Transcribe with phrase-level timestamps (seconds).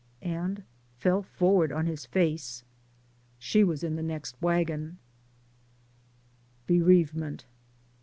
[0.23, 0.63] And
[0.97, 2.63] fell forward on his face.
[3.37, 4.97] She was in the next wagon.
[6.65, 7.45] BEREAVEMENT.